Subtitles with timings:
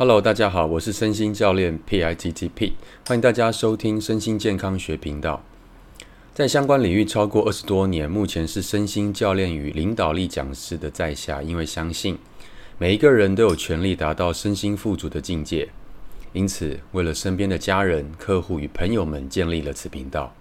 [0.00, 2.74] Hello，大家好，我是身心教练 P I T T P，
[3.08, 5.42] 欢迎大家收听身心健康学频道。
[6.32, 12.16] 在相关领域超过二十多年，目前是身心教练与领导力讲师的在下，因为相信
[12.78, 15.68] 每一个人都有权利达到身心富足的境界，
[16.32, 20.32] 因此为了身边的家人、客户与朋友们建立了此频道。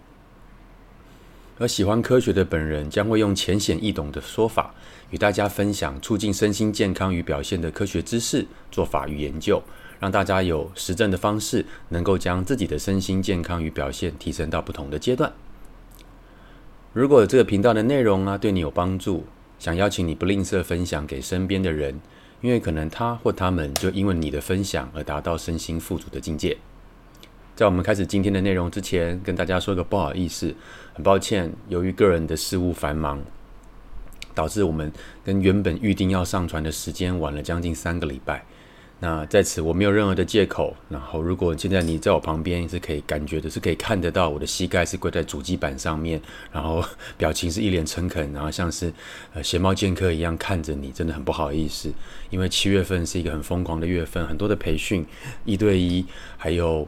[1.59, 4.73] 而喜欢科学的本人将会用浅显易懂的说法
[5.09, 9.61] 与大家分享促进身心健康与表现的科学知识、做法与研究，
[9.99, 15.33] 让大家有实证的方式，能够将自己的身心健康与表现提升到不同的阶段。
[16.93, 19.25] 如果这个频道的内容啊对你有帮助，
[19.57, 21.99] 想邀请你不吝啬分享给身边的人，
[22.41, 26.57] 因为可能他或他们就因为你的分享而达到身心富足的境界。
[27.57, 30.54] 在我们开始今天的内容之前，跟大家说个不好意思，
[30.93, 33.20] 很抱歉，由于个人的事务繁忙，
[34.36, 34.92] 导致我们
[35.25, 38.45] 跟原本预定要上传的时间晚了将近三个礼拜。
[39.00, 40.75] 那在此我没有任何的借口。
[40.88, 46.21] 然后，如果现在你在我旁边是可以感觉的，是可以看得到我的膝盖是跪在主机板上面，
[46.52, 46.86] 然后
[47.17, 48.94] 表情是一脸诚恳，然后像是
[49.33, 51.92] 呃鞋猫剑客一样看着你，真的很不好意思。
[52.30, 55.03] 因为七月份是一个很疯狂的月份，很多的培训，
[55.44, 56.05] 一对一，
[56.38, 56.88] 还有。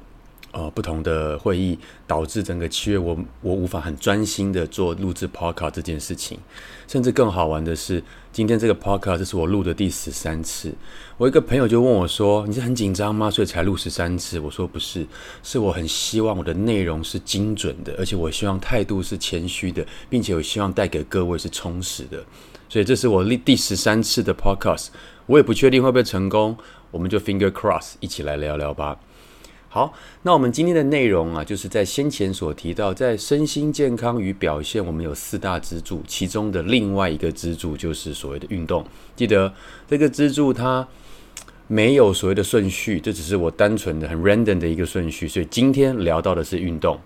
[0.51, 6.39] 呃，不同的会议导致整个七月我我无法很专心的做录制 podcast 这件事情，
[6.87, 10.73] 甚至更好玩的是，今天这个 podcast 这是我录的第十三次。
[11.17, 13.29] 我一个朋友就问我说：“你是很紧张吗？
[13.29, 15.05] 所以才录十三次？”我说：“不是，
[15.43, 22.23] 是我很希望我的内容是精准的，而且我希望态度是谦虚的，并且我希望带给各位是充实的。
[22.67, 24.87] 所以这是我第第十三次的 podcast，
[25.27, 26.57] 我也不确定会不会成功，
[26.89, 28.97] 我们就 finger cross 一起来聊聊吧。”
[29.71, 38.83] 好，那我们今天的内容啊，就是在先前所提到，在身心健康与表现，我们有四大支柱，其中的另外一个支柱就是所谓的运动。
[39.15, 39.53] 记得
[39.87, 40.87] 这个支柱它
[41.67, 46.99] 没有所谓的顺序，这只是我单纯的很 random 的一个顺序，所以今天聊到的是运动。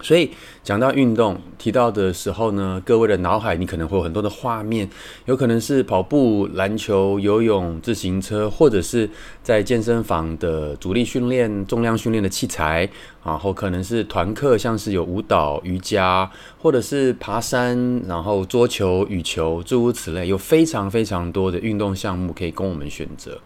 [0.00, 0.30] 所以
[0.62, 4.88] 讲到运动提到的时候呢，各位的脑海你可能会有很多的画面，
[5.24, 9.10] 有可能是跑步、篮球、游泳、自行车，或者是
[9.42, 12.88] 在健身房的阻力训练、重量训练的器材，
[13.24, 23.40] 然后可能是团课，像是有舞蹈、瑜伽，或者是爬山，然后桌球、羽球，诸如此类，有非常非常多的运动项目可以供我们选择。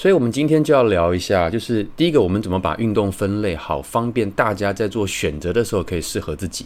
[0.00, 6.64] 所以，我们今天就要聊一下，就是第一个，我们怎么把运动分类好，方便大家在做选择的时候可以适合自己。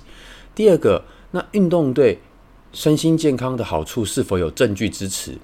[0.55, 1.03] 第二个，
[1.33, 2.17] 那运动对
[2.73, 5.37] 身心健康的好处是否有证据支持？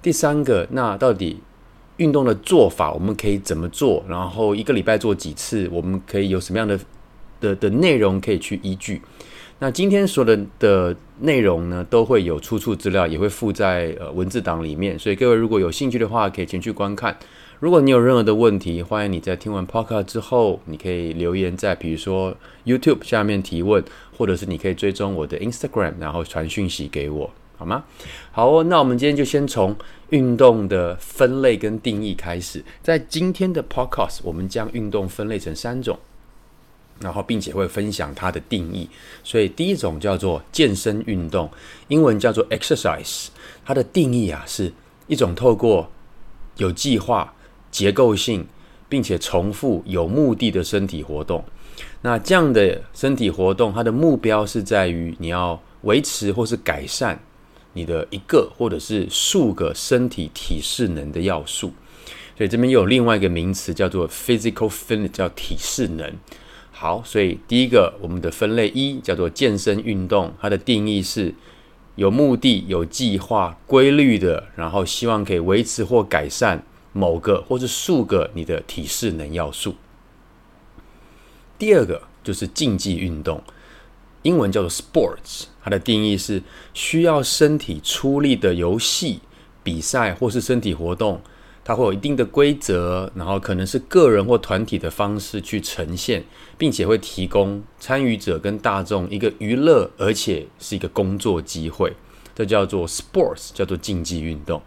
[0.00, 1.38] 第三个，那到底
[1.98, 4.02] 运动的做法我们可以怎么做？
[4.08, 5.68] 然后一个礼拜做几次？
[5.70, 6.80] 我们可以有什么样的
[7.40, 9.02] 的的内容可以去依据？
[9.60, 17.16] 那今天所的的内容呢，都会有出处资料，也会附在呃文字档里面，所以各位如果有兴趣的话，可以前去观看。
[17.60, 23.82] 如果你有任何的问题，欢迎你在听完 Podcast 之后，你可以留言在比如说 YouTube 下面提问，
[24.18, 27.84] 或者是你可以追踪我的 Instagram，然后传讯息给我，好吗？
[28.32, 29.74] 好哦，那我们今天就先从
[30.10, 32.62] 运动的分类跟定义开始。
[32.82, 35.98] 在今天的 Podcast，我们将运动分类成三种。
[37.04, 38.88] 然后，并且会分享它的定义。
[39.22, 41.50] 所以，第一种叫做健身运动，
[41.88, 43.26] 英文叫做 exercise。
[43.62, 44.72] 它的定义啊，是
[45.06, 45.90] 一种透过
[46.56, 47.34] 有计划、
[47.70, 48.46] 结构性，
[48.88, 51.44] 并且重复、有目的的身体活动。
[52.00, 57.20] 那这样的身体活动，它的目标是在于你要维持或是改善
[57.74, 61.70] 你的一个或者是数个身体体适能的要素。
[62.36, 66.10] 所以，这边又有另外一个名词叫做 physical fitness，叫体适能。
[66.76, 71.32] 好，所以第一个我们的分类一叫做健身运动，它的定义是
[71.94, 79.76] 有目的、有计划、规律的，然后希望可以维持或改善某个或是数个你的体适能要素。
[81.56, 83.40] 第二个就是竞技运动，
[84.22, 86.42] 英文叫做 sports，它的定义是
[86.74, 89.20] 需要身体出力的游戏、
[89.62, 91.22] 比赛或是身体活动。
[91.64, 96.22] 它会有一定的规则，然后可能是个人或团体的方式去呈现，
[96.58, 101.94] 并且会提供参与者跟大众一个娱乐，而且是一个工作机会。
[102.34, 104.60] 这叫做 sports，叫做竞技运动。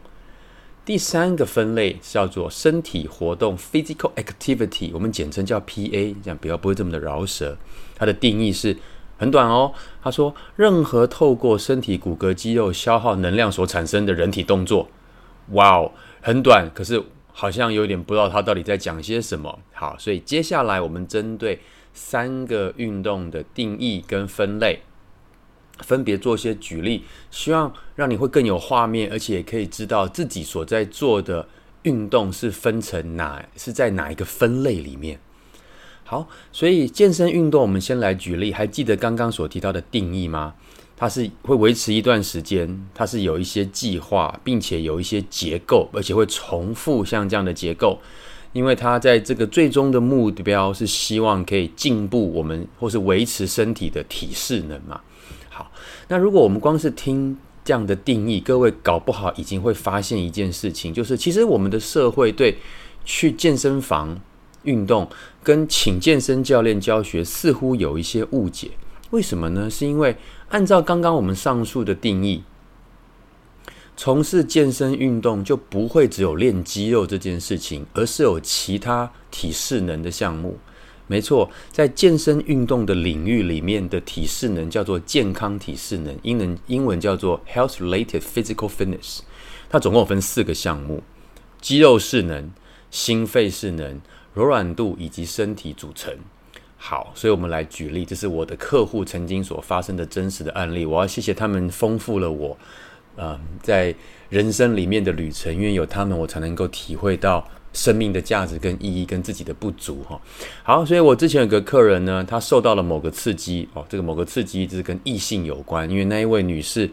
[0.84, 7.58] 第三个分类叫做身体活动 （physical activity），我们简称叫 PA，这样比较不会这么的饶舌。
[7.96, 8.76] 它的定义是
[9.18, 14.88] 很短哦，他说任何透过身体骨骼肌肉消耗能量所产生的人体动作。
[15.52, 15.92] 哇哦！
[16.28, 17.02] 很短，可是
[17.32, 19.60] 好像有点不知道他到底在讲些什么。
[19.72, 21.58] 好，所以接下来我们针对
[21.94, 24.82] 三个运动的定义跟分类，
[25.80, 31.48] 分别做些举例，希望让你会更有画面，而且也可以知道自己所在做的
[31.84, 35.18] 运动是分成哪，是在哪一个分类里面？
[36.04, 40.56] 好，所以健身运动，我们先来举例，还记得刚刚所提到的定义吗？
[41.00, 48.00] 它是会维持一段时间，它是有一些计划，并且有一些结构，而且会重复像这样的结构，
[48.52, 55.00] 因为它在这个最终的目标是希望可以进步我们或是维持身体的体适能嘛。
[55.50, 55.72] 好，
[56.08, 62.58] 那如果我们光是听这样的定义，各位搞不好已经会发现一件事情，就是其实我们的社会对
[63.06, 64.20] 去健身房
[64.64, 65.08] 运动
[65.44, 68.72] 跟请健身教练教学似乎有一些误解。
[69.12, 69.70] 为什么呢？
[69.70, 70.16] 是因为
[70.50, 72.44] 按照刚刚我们上述的定义，
[73.96, 80.58] 从事健身运动就不会只有练肌肉这件事情，而是有其他体适能的项目。
[81.08, 89.20] 没错，在健身运动的领域里面的体适能叫做健康体适能，英文英文叫做 health-related physical fitness。
[89.70, 91.02] 它总共分四个项目：
[91.62, 92.52] 肌肉适能、
[92.92, 94.02] 心肺适能、
[94.34, 96.14] 柔软度以及身体组成。
[96.78, 100.86] 好，所以我们来举例，这是我的客户曾经所发生的真实的案例。
[100.86, 102.58] 我要谢谢他们，丰富了我，
[103.16, 103.94] 呃，在
[104.30, 110.04] 人生里面的旅程，因为有他们，我才能够体会到生命的价值跟意义，跟自己的不足。
[110.04, 110.22] 哈，
[110.64, 116.90] 好，所以我之前有个客人呢，他受到了某个刺激，哦，这个某个刺激就是跟异性有关，因为那一位女士。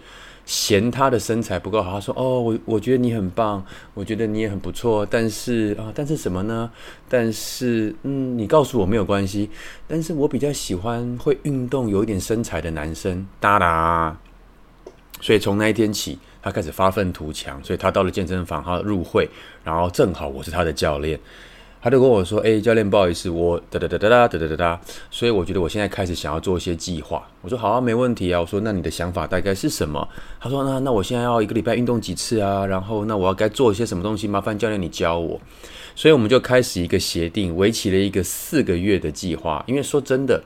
[0.46, 3.64] 嫌他的身材不够好，他说：“哦，我我觉得你很棒，
[3.94, 6.70] 我觉得你也很不错，但是啊，但是什么呢？
[7.08, 9.48] 但是嗯，你告诉我没有关系，
[9.88, 14.16] 但是我比较喜欢会运动、有一点身材的男生。”哒哒。
[15.20, 19.26] 所以从那一天起，他开始发愤图强，所以他到了健身房，他入会，
[19.62, 21.18] 然后正好我是他的教练。
[21.84, 30.08] 他就跟我说：“哎，教练，不好意思，我哒哒哒哒哒哒哒哒，所以我觉得我现在开始想要做一些计划。”我说：“好啊，没问题啊。”我说：“那你的想法大概是什么？”
[30.40, 32.64] 他说：“那那我现在要一个礼拜运动几次啊？
[32.64, 34.26] 然后那我要该做一些什么东西？
[34.26, 35.38] 麻烦教练你教我。”
[35.94, 39.62] 所以我们就开始一个协定，为期了一个四个月的计划。
[39.66, 40.42] 因为说真的，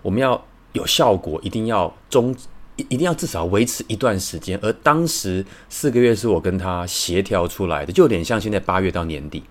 [0.00, 0.42] 我们要
[0.72, 2.34] 有效果，一定要中
[2.76, 4.58] 一定要至少维持一段时间。
[4.62, 9.42] 而当时四个月是我跟他协调出来的，就有点像现在八月到年底。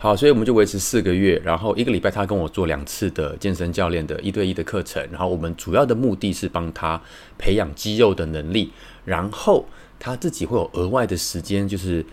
[0.00, 7.02] 好，所以我们就维持四个月，然后一个礼拜他跟我做两次的健身教练的一对一的课程，然后我们主要的目的是帮他
[7.36, 8.70] 培养肌肉的能力，
[9.04, 9.66] 然后
[9.98, 12.06] 他自己会有额外的时间，就是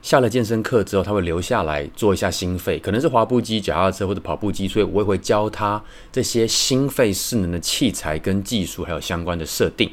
[0.00, 9.90] 下了健身课之后，他会留下来做一下心肺，可能是滑步机、脚踏车或者跑步机，所以我也会教他这些心肺适能的器材跟技术，还有相关的设定。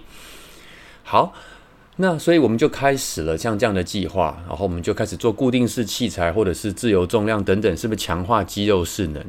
[1.01, 1.33] 好。
[1.99, 9.25] 那所以我们就开始了像这样的计划，然后我们就开始做固定式器材或者是自由重量等等，是不是强化肌肉势能？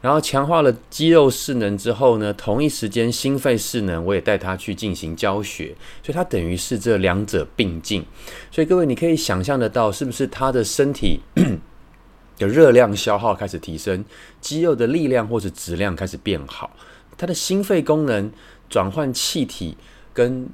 [0.00, 8.04] 然后强化了肌肉势能之后呢，同一时间心肺势能我也带他去进行教学，所以他等于是这两者并进。
[8.52, 11.18] 所以各位你可以想象得到，是不是他的身体
[12.38, 14.04] 的热量消耗开始提升，
[14.40, 16.70] 肌肉的力量或者质量开始变好，
[17.18, 18.30] 他的心肺功能
[18.68, 19.76] 转换气体
[20.12, 20.48] 跟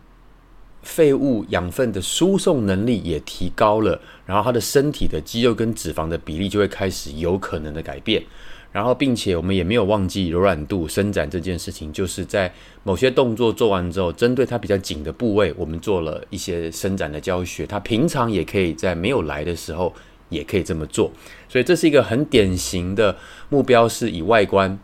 [0.89, 8.23] 废物养分的输送能力也提高了，然后他的身体的肌肉跟脂肪的比例就会开始有可能的改变，
[8.73, 12.51] 然后并且我们也没有忘记柔软度伸展这件事情，就是在
[12.85, 19.95] 某些动作做完之后，针对他比较紧的部位，我们做了一些伸展的教学，他平常也可以在没有来的时候
[20.31, 21.13] 也可以这么做，
[21.51, 23.15] 所以这是一个很典型的
[23.51, 24.79] 目标，是以外观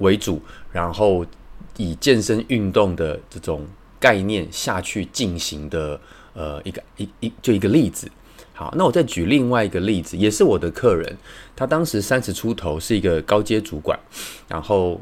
[0.00, 1.24] 为主，然后
[1.78, 3.66] 以健身运动的这种。
[4.00, 6.00] 概念下去进行的，
[6.32, 8.10] 呃，一个一一就一个例子。
[8.52, 11.16] 好，那我再举另外一个例子，也是我的客人，
[11.56, 13.98] 他当时三十出头，是一个高阶主管，
[14.48, 15.00] 然后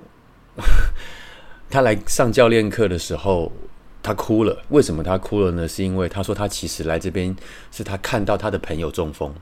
[1.69, 3.51] 他来上教练课的时候，
[4.01, 4.63] 他哭了。
[4.69, 5.67] 为什么他哭了呢？
[5.67, 7.35] 是因为他说他其实来这边
[7.73, 9.35] 是他看到他的朋友中风。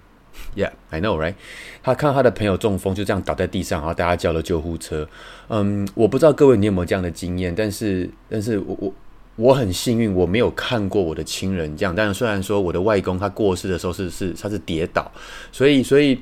[0.55, 1.35] Yeah, I know, right？
[1.83, 5.07] 他看到他的朋友中风，就这样倒在地上，然后大家叫了救护车。
[5.49, 8.95] 嗯，我不知道各位你有没有这样的经验，但是，但是我我。
[9.37, 11.95] 我很幸运，我没有看过我的亲人这样。
[11.95, 15.13] 但是虽然说我的外公他过世的时候是是他是跌倒，
[15.53, 16.19] 所以所以，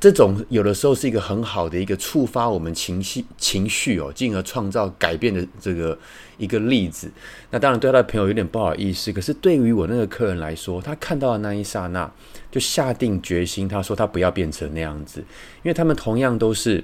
[0.00, 5.96] 这种有的时候是一个很好的一个触发我们情绪情绪哦，进而创造改变的这个
[6.36, 7.10] 一个例子。
[7.50, 12.10] 那当然对他的朋友有点不好意思，可是对于我那个客人来说，他看到的那一刹那
[12.50, 15.20] 就下定决心，他说他不要变成那样子，
[15.62, 16.82] 因为他们同样都是。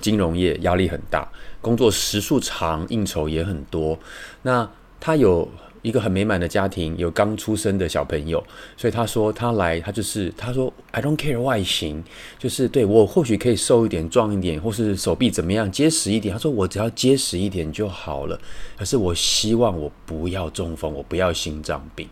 [0.00, 1.28] 金融业压力很大，
[1.60, 3.98] 工作时数长，应酬也很多。
[4.42, 4.68] 那
[4.98, 5.48] 他有
[5.82, 8.42] 一个很美满的家庭，有刚出生的小朋友，
[8.76, 12.02] 所以他说他来，他就是他说 I don't care 外形，
[12.38, 16.32] 就是对我或许可以瘦一点、壮一点，或是手臂怎么样结实一点。
[16.32, 18.40] 他说我只要结实一点就好了。
[18.76, 22.08] 可是我希望我不要中风，我不要心脏病。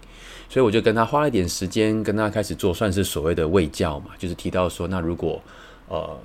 [0.48, 5.40] 所以我就跟他花了一点时间，跟他开始做，算是所谓的卫教嘛，就是提到说，那如果
[5.86, 6.18] 呃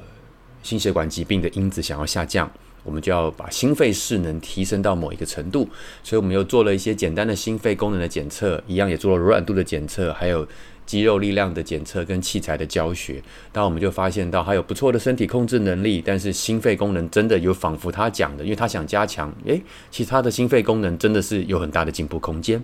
[0.66, 2.52] 心血管疾病的因子想要下降，
[2.84, 5.70] 我们就要把心肺势能提升到某一个程度，
[6.04, 10.46] 所以我们又做了一些简单的心肺功能的检测，一样也做了柔软度的检测，还有。
[10.86, 13.20] 肌肉力量的检测跟器材的教学，
[13.52, 22.64] 当我们就发现到他有不错的身体控制能力，但是心肺功能真的有仿佛他讲的，因为他想加强，诶，其他的心肺功能真的是有很大的进步空间。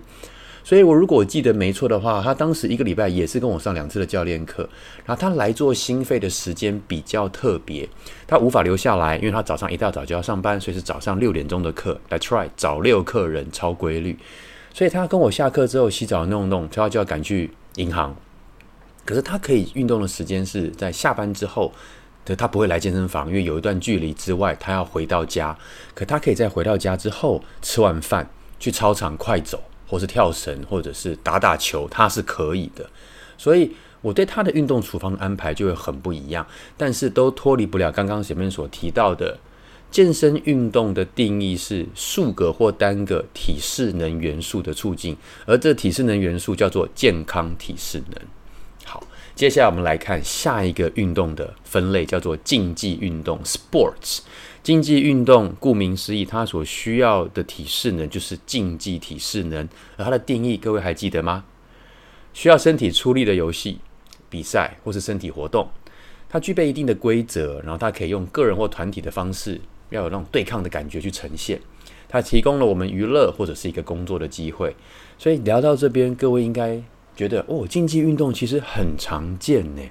[0.64, 4.68] 所以我如果记得没错的话，他当时一个礼拜也是跟我上两次的教练课，
[5.04, 7.88] 然后他来做心肺的时间比较特别，
[8.26, 12.00] 他无法留下来，因为他早上一大早就要上班，所以是早上六点钟的课。
[12.08, 14.18] That's right，早六客人超规律，
[14.72, 17.50] 所以他跟我下课之后洗澡弄弄，他就要赶去。
[17.76, 18.14] 银行，
[19.06, 21.72] 可是他可以运动的时间是在下班之后，
[22.22, 25.56] 对，他不会来健身房，因为有一段距离之外，他要回到家。
[25.94, 28.28] 可他可以在回到家之后吃完饭
[28.60, 29.58] 去操场快走，
[29.92, 32.88] 或是跳绳，或者是打打球，他是可以的。
[33.36, 33.70] 所以
[34.00, 36.46] 我对他的运动处方安排就会很不一样，
[36.78, 39.38] 但是都脱离不了刚刚前面所提到的。
[39.90, 48.18] 健身运动的定义是数个或单个体适能元素的促进，而这体适能元素叫做健康体适能。
[48.86, 54.20] 好，接下来我们来看下一个运动的分类，叫做竞技运动 （sports）。
[54.62, 61.44] 竞技运动顾名思义，它所需要的体适能就是竞技体适能，而它的定义，各位还记得吗？
[62.32, 63.78] 需要身体出力的游戏、
[64.30, 65.68] 比赛或是身体活动，
[66.28, 69.60] 它具备一定的规则，然后它可以用个人或团体的方式。
[69.90, 71.60] 要有那种对抗的感觉去呈现，
[72.08, 74.74] 它提供了我们娱乐或者是一个工作的机会。
[75.18, 76.82] 所以聊到这边，各位应该
[77.14, 79.82] 觉得哦，竞技运动其实很常见呢，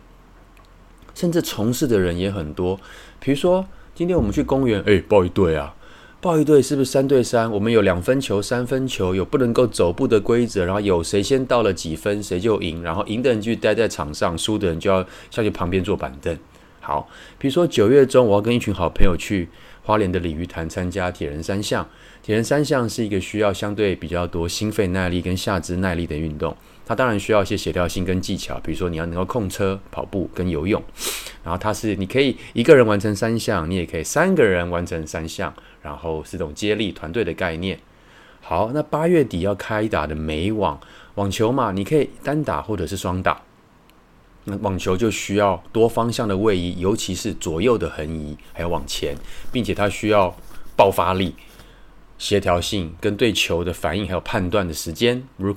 [1.14, 2.80] 甚至从事的人也很多。
[3.20, 3.64] 比如说，
[3.94, 5.76] 今天我们去公园，哎，抱一队啊，
[6.22, 7.52] 抱一队是不是三对三？
[7.52, 16.38] 我们有两分球、三分球，有不能够走步的规则，然后有谁先到了几分，谁就赢，然后赢的人就待在场上，输的人就要下去旁边坐板凳。
[16.80, 17.08] 好，
[17.38, 19.50] 比如说九月中，我要跟一群好朋友去。
[19.84, 21.90] 花莲的鲤鱼潭参加铁人三项，
[22.22, 26.56] 铁人三项是一个需要相对比较多心肺耐力跟下肢耐力的运动。
[26.92, 30.84] 它当然需要一些协调性跟技巧，比如说你要能够控车、跑步跟游泳。
[31.42, 37.80] 然后它是你可以一个人完成三项，你也可以三个人完成三项，然后是种接力团队的概念。
[38.42, 40.78] 好，那八月底要开打的美网
[41.16, 43.42] 网球嘛，你可以单打或者是双打。
[44.44, 49.16] 那网球就需要多方向的位移，尤其是左右的横移，还有往前，
[49.50, 50.36] 并且它需要
[50.76, 51.36] 爆发力、
[52.18, 55.24] 协调性跟对球的反应，还有判断的时间。
[55.38, 55.56] 如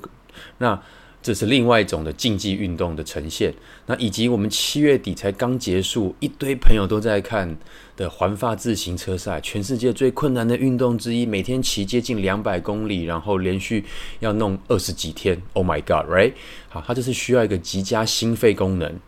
[0.59, 0.81] 那。
[1.25, 3.51] 这是另外一种的竞技运动的呈现，
[3.87, 7.57] 那以及我们七月底才刚结束，一堆朋友都在看
[7.97, 13.83] 的环法自行车赛，全世界最困难的运动之一，每天骑接近两百公里，然后连续
[14.19, 15.41] 要弄二十几天。
[15.53, 16.33] Oh my God，right？
[16.69, 18.99] 好，它就是需要一个极佳心肺功能。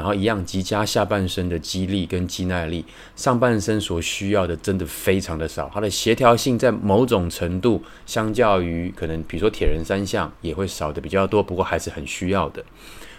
[0.00, 2.82] 然后一样，极佳下半身的肌力跟肌耐力，
[3.14, 5.70] 上半身所需要的真的非常的少。
[5.74, 12.64] 它的协调性在某种程度，相较于可能比如说铁人三项也会少的比较多，不过还是很需要的。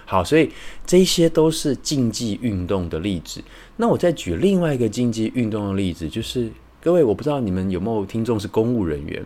[0.06, 0.50] 好，所以
[0.84, 3.44] 这些都是竞技运动的例子。
[3.78, 9.24] 那我再举另外一个竞技运动的例子，就是各位，我不知道你们有没有听众是公务人员，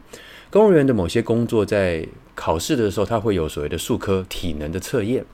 [0.50, 5.26] 公务员的某些工作在考试的时候，他会有所谓的术科体能的测验。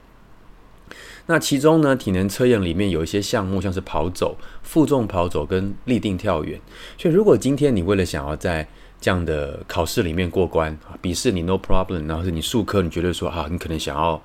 [1.26, 6.60] 那其中呢，体能测验里面有一些项目，像是跑走、负重跑走跟立定跳远。
[6.98, 8.66] 所以，如果今天你为了想要在
[9.00, 14.20] 这样的考试里面过关啊，笔试你 no problem，然后是你术科你觉得说啊，你可能想要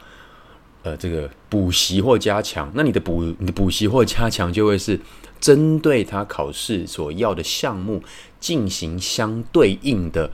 [0.81, 4.99] 呃这个补习或加强，那你的补你的补习或加强就会是
[5.39, 8.01] 针对他考试所要的项目
[8.39, 10.31] 进行相对应的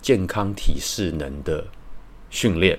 [0.00, 1.66] 健康体适能的
[2.30, 2.78] 训练。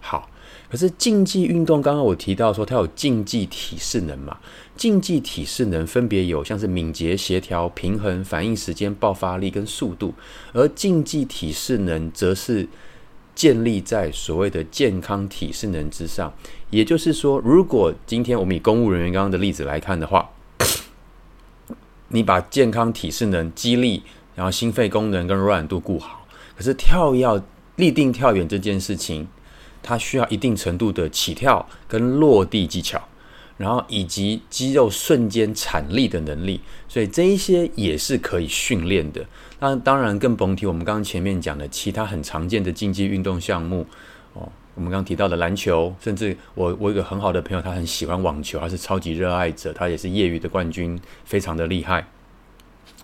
[0.00, 0.28] 好。
[0.72, 4.38] 可是竞技运动，刚刚我提到说它有竞技体适能嘛？
[4.74, 10.14] 竞技体适能分别有像是敏捷、协调、平衡、反应时间、爆发力跟速度，
[10.54, 12.66] 而竞技体适能则是
[13.34, 16.32] 建立在所谓的健康体适能之上。
[16.70, 20.30] 也就是说，如果今天我们以公务人员刚刚的例子来看的话，
[22.08, 24.02] 你把健康体适能、肌力，
[24.34, 26.26] 然后心肺功能跟柔软度顾好，
[26.56, 27.38] 可是跳要、
[27.76, 29.28] 立定跳远这件事情。
[29.82, 33.02] 它需要一定程度的起跳跟落地技巧，
[33.56, 39.24] 然后以及肌肉瞬间产力的能力，所以这一些也是可以训练的。
[39.60, 43.86] 那当然更甭提我们刚刚前面讲的其他很常见的竞技运动项目
[44.32, 52.06] 哦，我们刚刚提到的篮球，甚至我我有个很好的朋友，他很喜欢网球，他是超级热爱者，他也是业余的冠军，非常的厉害。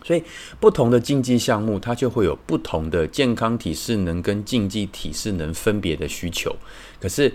[0.04, 0.22] 所以
[0.60, 6.56] 不同的竞技项目，它就会有不同的健康体适能跟竞技体适能分别的需求。
[7.00, 7.34] 可是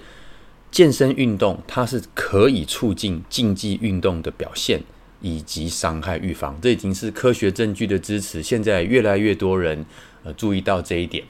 [0.72, 4.82] 健身运动它是可以促进竞技运动的表现
[5.22, 8.42] 以及伤害预防，这已经是科学证据的支持。
[8.42, 9.86] 现在越来越多人
[10.24, 11.24] 呃注意到这一点。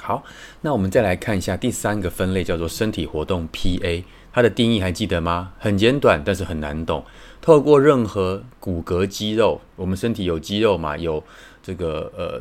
[0.00, 0.24] 好，
[0.62, 4.02] 那我们再来看一下第三个分类，叫做身体活动 PA。
[4.32, 5.52] 它的定义还记得吗？
[5.58, 7.04] 很简短，但是很难懂。
[7.40, 10.96] 透过任何骨骼肌肉，我们身体有肌肉嘛？
[10.96, 11.22] 有
[11.62, 12.40] 这个呃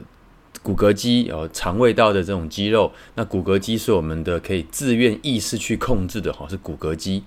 [0.62, 2.92] 骨骼肌，有肠胃道的这种肌肉。
[3.16, 7.24] 那骨骼肌是我们的可以自愿意识去控制的，哈，是骨骼肌。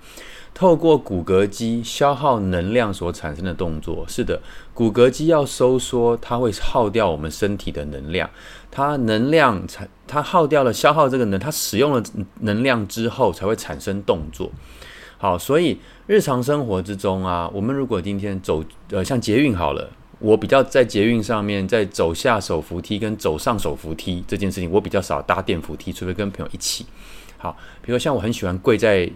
[0.52, 4.42] 透过骨骼肌消耗能量所产生的动作，是的，
[4.74, 8.28] 骨骼肌要收缩，它会耗掉我们身体的能量。
[8.68, 12.02] 它能量产，它耗掉了，消耗这个能，它使用了
[12.40, 14.50] 能量之后才会产生动作。
[15.20, 26.86] 好，所以日常生活之中啊，我们如果今天走，呃，像捷运好了，我比较在捷运上面，在走下手扶梯跟走上手扶梯这件事情，我比较少搭电扶梯，除非跟朋友一起。
[27.36, 29.10] 好，比如像我很喜欢跪在。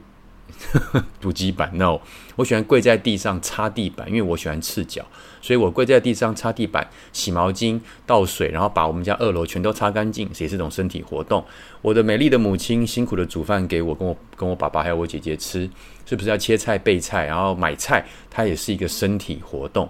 [1.21, 1.99] 补给板，no，
[2.37, 5.05] 我喜欢跪在地上擦地板，因为我喜欢赤脚，
[5.41, 11.45] 所以我跪在地上擦地板、洗毛巾、倒水，然后把我们家二楼全都擦干净，也是一种身体活动。
[11.81, 15.69] 我的美丽的母亲辛苦的煮饭给我、跟我、跟我爸爸还有我姐姐吃，
[16.07, 18.05] 是不是要切菜、备菜，然后买菜？
[18.31, 19.89] 它也是一个身体活动。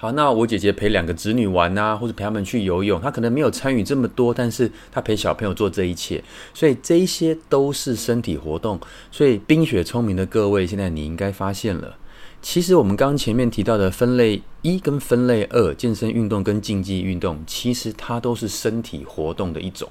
[0.00, 6.22] 好，那我姐姐陪两个侄女玩啊，或者陪他们去游泳，她可能没有参与这么多，但是她陪小朋友做这一切，
[6.54, 8.78] 所以这一些都是身体活动。
[9.10, 11.96] 所以冰雪聪明的各位，现在你应该发现了，
[12.40, 19.90] 其实我们刚刚前面提到的分类一跟分类二，健身运动跟竞技运动，其实它都是身体活动的一种。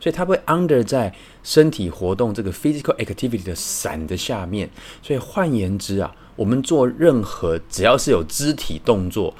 [0.00, 4.68] 所以它会 under 在身体活动这个 physical activity 的伞的下面。
[5.00, 9.34] 所以换言之啊，我们做任何只要是有肢体动作，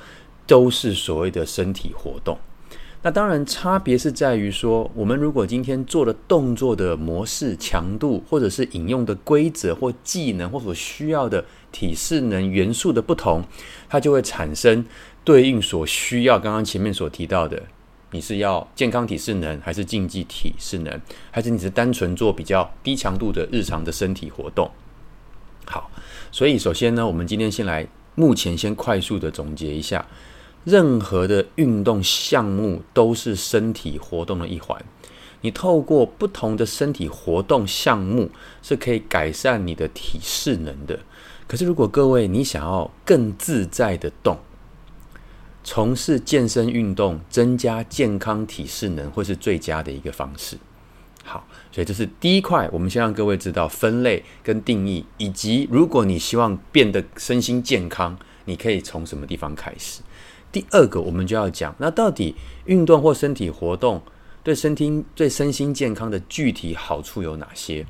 [0.46, 2.38] 都是所谓的身体活动。
[3.02, 13.44] 那当然差别是在于说，我们如果今天做的动作的模式、强度，或者是引用的规则或技能，或所需要的体适能元素的不同，
[13.88, 14.84] 它就会产生
[15.22, 16.38] 对应所需要。
[16.38, 17.62] 刚刚前面所提到的。
[18.10, 21.00] 你是要健康体适能，还是竞技体适能，
[21.32, 24.70] 还是你是单纯做比较低强度的日常的身体活动？
[25.66, 25.90] 好，
[26.34, 30.04] 所以首先呢，我们今天先来，目前先快速的总结一下，
[30.64, 34.84] 任何的运动项目都是身体活动的一环。
[35.42, 38.28] 你透过不同的身体活动项目，
[38.62, 40.98] 是可以改善你的体适能的。
[41.46, 44.36] 可是如果各位你想要更自在的动，
[45.62, 50.58] 从事健身运动，增加健康体适能，会是最佳的一个方式。
[51.74, 60.00] 所以这是第一块，我们先让各位知道分类跟定义，以及如果你希望变得身心健康，你可以从什么地方开始。
[60.52, 64.00] 第二个，我们就要讲，那到底运动或身体活动
[64.44, 67.84] 对身体、对身心健康的具体好处有哪些？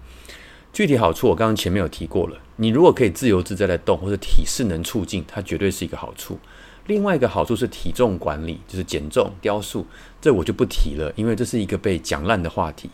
[0.72, 2.38] 具体好处，我刚刚前面有提过了。
[2.56, 6.38] 你如果可以自由自在的动，或者体适能促进，它绝对是一个好处。
[6.86, 9.86] 另外一个好处是体重管理，就是减重、雕塑，
[10.22, 12.88] 这我就不提了，因为这是一个被讲烂的话题。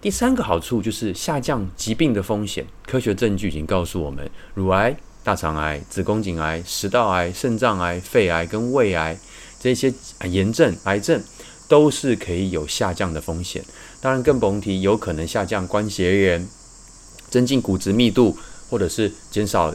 [0.00, 9.18] 第三个好处就是下降疾病的风险，科学证据已经告诉我们，乳癌、大肠癌、子宫颈癌、食道癌、肾脏癌、肺癌跟胃癌
[9.58, 9.92] 这些
[10.30, 11.20] 炎症、癌症
[11.66, 13.64] 都是可以有下降的风险。
[14.00, 16.48] 当然更甭提有可能下降关节炎、
[17.28, 18.38] 增进骨质密度，
[18.70, 19.74] 或者是减少。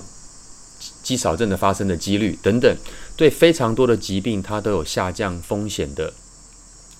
[1.01, 2.77] 肌少症的发生的几率等等，
[3.15, 6.11] 对非常多的疾病，它都有下降风险的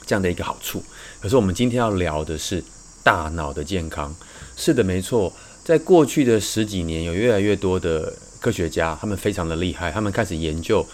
[0.06, 0.82] 这样的一个好处。
[1.20, 2.64] 可是我们今天要聊的是
[3.04, 4.16] 大脑的健康。
[4.56, 5.32] 是的，没错，
[5.64, 10.86] 在过去的十几年，有越来越多的科学家，他们非常的厉害，他们开始研究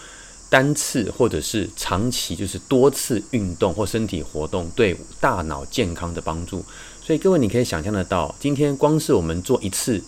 [0.49, 6.65] 单次或者是长期，就是多次运动或身体活动对大脑健康的帮助。
[7.01, 10.01] 所以各位，你可以想象得到，今天光是我们做一次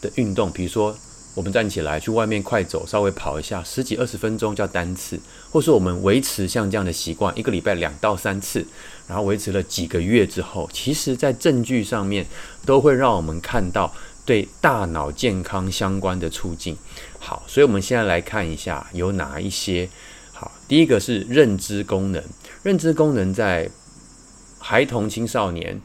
[0.00, 0.96] 的运动，比如说。
[1.34, 5.20] 我们站起来去外面快走，稍微跑一下，十几二十分钟叫单次，
[5.52, 8.66] 或是我们维持像这样的习惯，一个礼拜两到三次，
[9.08, 12.24] 然后维持了几个月之后，其实在证据上面
[12.64, 13.92] 都会让我们看到
[14.24, 16.76] 对大脑健康相关的促进。
[17.18, 19.88] 好，所以我们现在来看一下有哪一些。
[20.32, 22.22] 好，第一个是认知功能，
[22.62, 23.68] 认知功能在
[24.58, 25.80] 孩童青少年。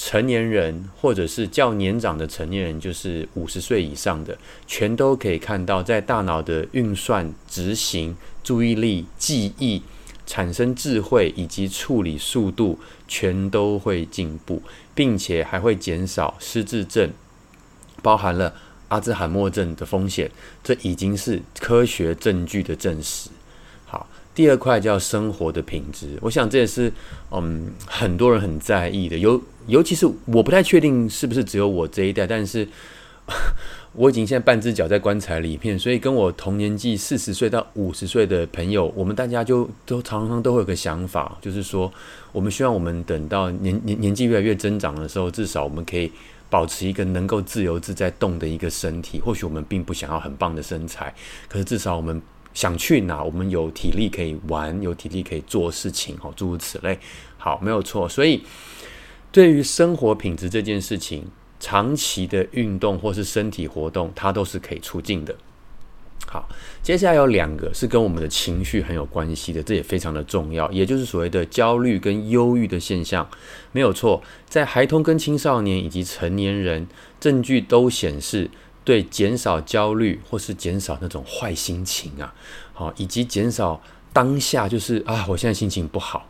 [0.00, 9.82] 成年人或者是较年长的成年人，就是五十岁以上的，全都可以看到，在大脑的运算、执行、注意力、记忆、
[10.28, 14.62] 产生智慧以及处理速度，全都会进步，
[14.94, 17.10] 并且还会减少失智症，
[18.02, 18.52] 包含了
[18.88, 20.30] 阿兹海默症的风险。
[20.62, 23.30] 这已经是科学证据的证实。
[23.86, 26.18] 好，第二块叫生活的品质。
[26.20, 26.92] 我想这也是
[27.30, 32.68] 嗯很多人很在意的，尤尤其是我不太确定是不是只有我这一代，但是。
[33.98, 41.92] 我已经现在半只脚在棺材里面，所以跟我同年纪四十岁到五十岁的朋友，我们大家就都常常都会有个想法，就是说，
[42.30, 46.12] 我们希望我们等到年年年纪越来越增长的时候，至少我们可以
[46.48, 49.20] 保持一个能够自由自在动的一个身体。
[49.20, 51.12] 或许我们并不想要很棒的身材，
[51.48, 52.22] 可是至少我们
[52.54, 56.96] 想去哪，我们有体力可以玩，有体力可以做事情，哦，诸如此类。
[57.36, 58.08] 好，没有错。
[58.08, 58.44] 所以，
[59.32, 61.24] 对于生活品质这件事情。
[61.60, 65.34] 长期的运动或是身体活动，它都是可以促进的。
[66.26, 66.46] 好，
[66.82, 73.26] 接下来有两个是跟我们的情绪很有关系的，这也非常的重要，也就是所谓的焦虑跟忧郁的现象。
[73.72, 76.86] 没有错，在孩童跟青少年以及成年人，
[77.18, 78.50] 证据都显示，
[78.84, 82.34] 对减少焦虑或是减少那种坏心情啊，
[82.74, 83.80] 好，以及减少
[84.12, 86.28] 当下就是啊，我现在心情不好。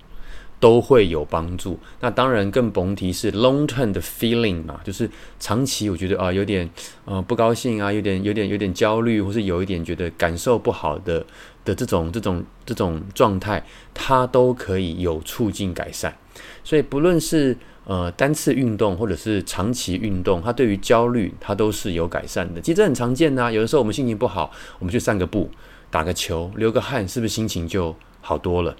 [0.61, 1.79] 都会有帮助。
[2.01, 6.69] 那当然更甭提是 long term 的 feeling 嘛，就是长期我觉得啊有点
[7.05, 11.25] 呃不高兴啊，有点有点有点焦虑，或是有一点觉得感受不好的
[11.65, 16.17] 的这种这种这种状态，它都可以有促进改善。
[16.65, 22.61] 所以不论是呃单次运动或者是长期运动，它对于焦虑它都是有改善的。
[22.61, 25.51] 其实很常见呐、有的时候我们心情不好，我们去散个步、
[25.91, 28.77] 打个球、流个汗，是不是心情就好多了？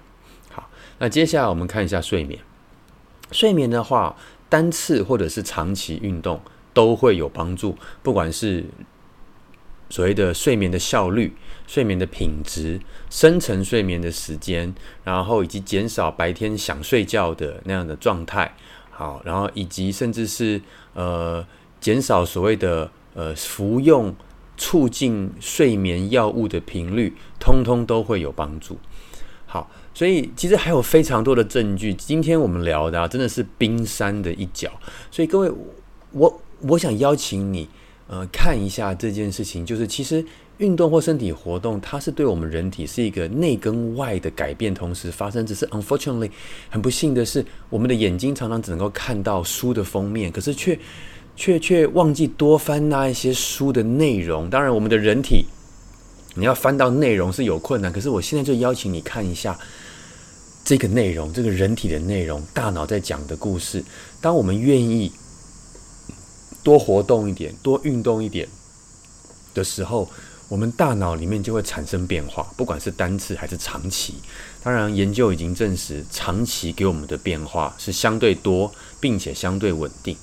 [0.99, 2.39] 那接下来我们看一下睡眠。
[3.31, 4.15] 睡眠的话，
[4.49, 6.41] 单次或者是长期运动
[6.73, 8.65] 都会有帮助，不管是
[9.89, 11.35] 所谓的睡眠的效率、
[11.67, 18.55] 睡眠的品质、深层睡眠的时间，然后以及减少白天想睡觉的那样的状态，
[18.89, 20.61] 好，然后以及甚至是
[20.93, 21.45] 呃
[21.79, 24.15] 减少所谓的呃服用
[24.57, 28.79] 促进睡眠药物的频率，通通都会有帮助。
[29.45, 29.69] 好。
[29.99, 31.93] 所以其实还有非常多的证据。
[31.93, 34.71] 今天我们聊的啊，真的是冰山的一角。
[35.11, 35.51] 所以各位，
[36.11, 37.67] 我我想邀请你，
[38.07, 40.25] 呃，看一下这件事情，就是其实
[40.59, 45.45] 运动或身体活动，它是对我们人体是一个内跟外的改变同时发生。
[45.45, 46.31] 只是 unfortunately
[46.69, 50.79] 很不幸的是，我们的眼睛常常只能够看到书的封面，可是却
[51.35, 54.49] 却却忘记多翻那一些书的内容。
[54.49, 55.43] 当然，我们的人体。
[56.35, 59.59] 你要翻到内容是有困难，可是我现在就邀请你看一下
[60.69, 63.83] 这个内容，这个人体的内容，大脑在讲的故事。
[64.21, 65.11] 当我们愿意
[66.61, 68.47] 多活动一点、多运动一点
[69.55, 70.07] 的时候，
[70.47, 74.13] 我们大脑里面就会产生变化，不管是单次还是长期。
[74.61, 80.15] 当然，研究已经证实，长期给我们的变化是相对多，并且相对稳定。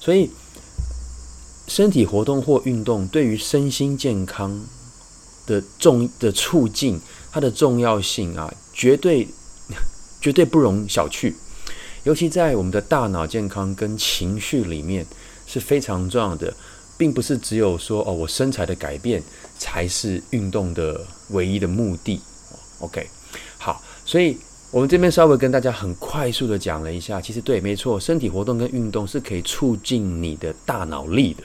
[0.00, 0.28] 所以，
[1.68, 4.66] 身体活动或运动对于身心健康。
[5.44, 7.00] 的重的促进，
[7.32, 9.26] 它的重要性啊，绝对
[10.22, 11.34] 绝对不容小觑。
[12.04, 15.06] 尤其在我们的大脑健康跟情绪里面
[15.46, 16.52] 是非常重要的，
[16.96, 19.22] 并不是只有说哦，我身材的改变
[19.58, 22.20] 才是运动的唯一的目的。
[22.80, 23.06] OK，
[23.58, 24.36] 好，所以
[24.72, 31.44] 我们这边稍微跟大家很快速的讲了一下，其实对，没错，身体活动跟运动是可以促进你的大脑力的。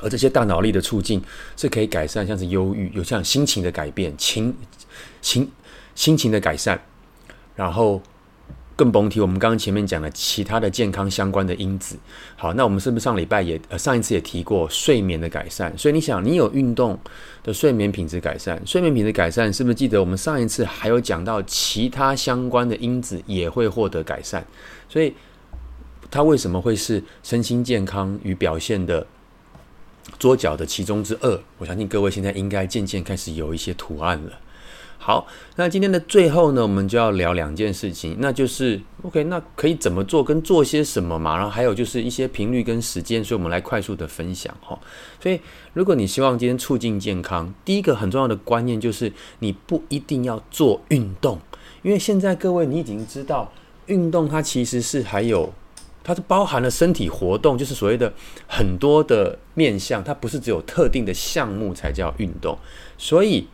[0.00, 1.22] 而这些大脑力的促进
[1.56, 4.54] 是可以改善，像是忧郁，有像心情的改变，情
[5.20, 5.50] 情
[5.94, 6.80] 心情的改善，
[7.54, 8.00] 然后
[8.74, 11.96] 更甭提我们刚刚前面讲的其他的健康相关的因子。
[12.36, 15.76] 好，那我们是不是上礼拜也呃上一次也提过睡眠的改善？
[15.76, 16.98] 所以你想，你有运动
[17.42, 24.44] 的睡眠品质改善，睡眠品质改善，是不是记得我们上一次还有讲到其他相关的因子也会获得改善？
[24.88, 25.14] 所以
[26.10, 29.06] 它为什么会是身心健康与表现的？
[30.18, 34.32] 桌角的其中之二，我相信各位现在应该渐渐开始有一些图案了。
[35.04, 41.34] 好，那今天的最后呢，我们就要聊两件事情，那就是 OK，那可以怎么做跟做些什么嘛？
[41.34, 44.78] 然后还有就是一些频率跟时间，所以我们来快速的分享哈。
[45.20, 45.40] 所以，
[45.72, 51.40] 如果你希望今天促进健康，第一个很重要的观念就是你不一定要做运动，
[51.82, 53.52] 因为现在各位你已经知道，
[53.86, 55.52] 运动它其实是还有。
[56.04, 58.12] 它是包含了身体活动，就是所谓的
[58.48, 62.58] 很多的面向，它不是只有特定的项目才叫运动。
[62.98, 63.46] 所以，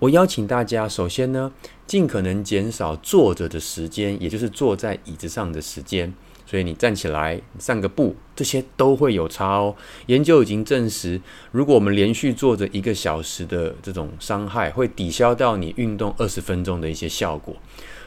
[0.00, 1.52] 我邀请大家，首先呢，
[1.86, 6.14] 尽可能减少坐着的时间，也就是坐在椅子上的时间。
[6.46, 9.74] 所以你站起来散个步，这些都会有差哦。
[10.06, 17.54] 研究已经证实，如果我们连续坐着一个小时的这种伤害，会抵消掉你运动二十分钟的一些效果。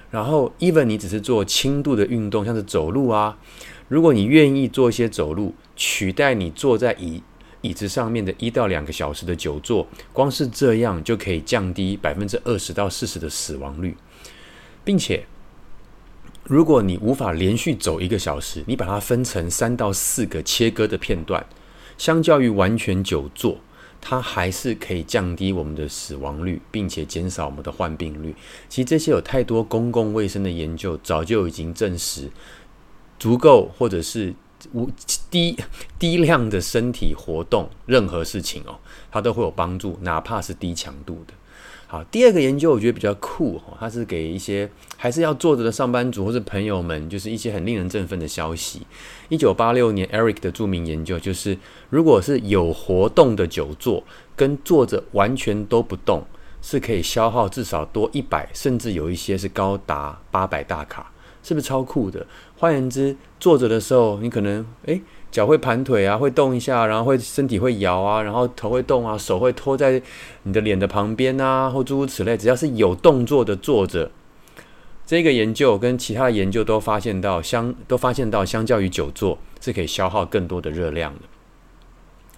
[0.09, 3.37] 然后，even 你只是做轻度的运动，像是走路啊，
[3.89, 7.21] 如果你愿意做一些走路，取代你坐在椅
[7.61, 13.95] 椅子上面的一到两个小时的久坐，光是这样就可以降低百分之二十到四十的死亡率，
[14.83, 15.25] 并且，
[16.43, 21.45] 如果你无法连续走一个小时，你把它分成三到四个切割的片段，
[21.97, 23.59] 相较于完全久坐，
[24.01, 28.33] 它还是可以降低我们的死亡率，并且减少我们的患病率。
[28.67, 32.31] 其实这些有太多公共卫生的研究早就已经证实，
[33.19, 34.33] 足够或者是
[34.73, 34.89] 无
[35.29, 35.57] 低
[35.97, 38.75] 低量的身体活动，任何事情哦，
[39.11, 41.33] 它都会有帮助，哪怕是低强度的。
[41.87, 48.81] 好，第二个研究我觉得比较酷哦，它是给一些还是要坐着的上班族或者朋友们，就是一些很令人振奋的消息。
[49.27, 51.57] 一九八六年，Eric 的著名研究就是，
[51.89, 54.03] 如果是有活动的久坐，
[54.37, 56.23] 跟坐着完全都不动，
[56.61, 61.11] 是可以消耗至少多一百，甚至有一些是高达八百大卡，
[61.43, 62.25] 是不是超酷的？
[62.57, 65.01] 换言之，坐着的时候，你可能诶。
[65.31, 70.01] 脚会盘腿啊，会动一下，然后会身体会摇啊，然后头会动啊，手会托在
[70.43, 72.35] 你的脸的旁边啊，或诸如此类。
[72.35, 74.11] 只要是有动作的坐着，
[75.05, 81.21] 这个研究跟其他的研究都发现到相都发现到，相较于久坐是可以消耗更多的热量的。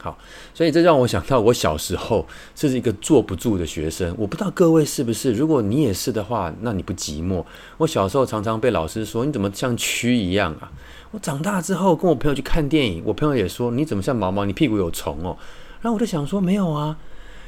[0.04, 0.18] 好，
[0.54, 4.14] 所以这让我想到我小时候是一个坐不住的学生。
[4.20, 7.42] 我不知道各位是不是，如果你也是的话，那你不寂寞。
[7.78, 10.70] 我小时候常常被老师说：“你怎么像蛆一样啊？”
[11.12, 14.44] 我长大之后跟我朋友去看电影，我朋友也说，你怎么像毛毛？
[14.44, 15.38] 你屁股有虫哦。
[15.82, 16.98] 然后我就想说，没有啊，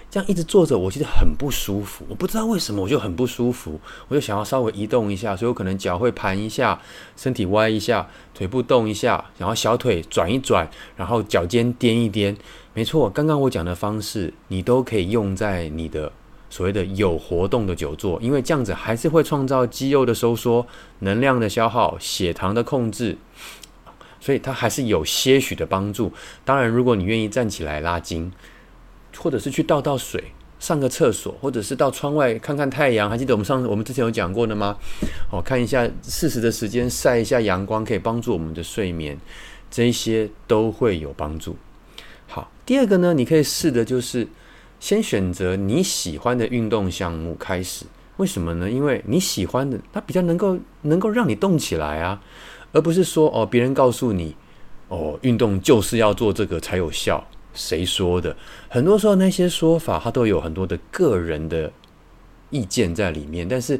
[0.09, 2.05] 这样一直坐着，我其实很不舒服。
[2.09, 3.79] 我不知道为什么，我就很不舒服。
[4.07, 6.79] 我就想要稍微移动一下，所以我可能脚会盘一下，
[7.17, 12.35] 身体歪一下，腿部动一下，然后小腿转一转，然后脚尖颠一颠。
[12.73, 16.11] 没错，刚刚我讲的方式，你都可以用在你的。
[16.47, 20.65] 所谓的有活动的久坐，因为这样子还是会创造肌肉的收缩、
[20.99, 23.17] 能量的消耗、血糖的控制，
[24.21, 26.13] 所以它还是有些许的帮助。
[26.45, 28.31] 当然，如果你愿意站起来拉筋，
[29.17, 30.23] 或者是去倒倒水、
[30.59, 34.77] 上个厕所，或者是到窗外看看太阳，还记得我们上次我们之前有讲过的吗？
[35.31, 39.17] 哦，看一下适时的时间晒一下阳光，可以帮助我们的睡眠，
[39.69, 41.55] 这些都会有帮助。
[42.27, 44.27] 好，第二个呢，你可以试的就是。
[44.77, 47.85] 先选择你喜欢的运动项目开始，
[48.17, 48.69] 为什么呢？
[48.69, 52.21] 因为你喜欢的，它比较能够能够让你动起来啊，
[52.73, 54.35] 而不是说哦，别人告诉你
[54.89, 57.25] 哦，运动就是要做这个才有效，
[57.55, 58.35] 谁说的？
[58.69, 61.71] 很多时候那些说法，它都有很多的个人的
[62.49, 63.47] 意见在里面。
[63.47, 63.79] 但是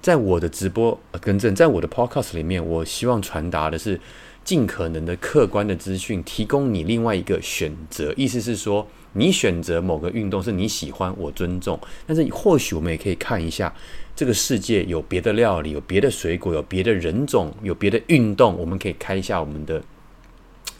[0.00, 4.00] 在我的直播，呃，更正，在我的 podcast 里面，我希望传达的是
[4.42, 8.12] 尽可能的客观的资讯，提供你另外一个选择。
[8.16, 8.88] 意思是说。
[9.14, 11.78] 你选择某个运动是你喜欢，我尊重。
[12.06, 13.70] 但是或许我们也可以看一下，
[14.16, 19.82] 这个世界有别的料理，有别的水果，有别的人种，有别的运动，我们可以开一下我们的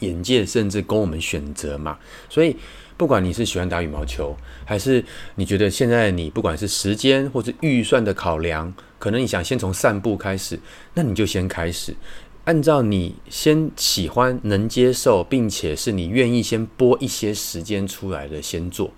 [0.03, 1.97] 眼界，甚至供我们选择嘛。
[2.29, 2.55] 所以，
[2.97, 4.35] 不管你是喜欢打羽毛球，
[4.65, 5.03] 还是
[5.35, 10.59] 你觉得现在你不管是时间或是预算的考量，可能你想先从散步开始，
[10.93, 11.95] 那你就先开始。
[12.45, 18.91] 按照你先喜欢、能接受，并且是你愿意先拨一些时间出来的，先做